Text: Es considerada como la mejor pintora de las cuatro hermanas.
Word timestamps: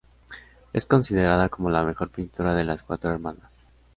Es 0.73 0.87
considerada 0.87 1.49
como 1.49 1.69
la 1.69 1.83
mejor 1.83 2.09
pintora 2.09 2.55
de 2.55 2.63
las 2.63 2.81
cuatro 2.81 3.11
hermanas. 3.11 3.67